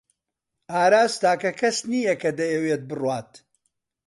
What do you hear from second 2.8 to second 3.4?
بڕوات.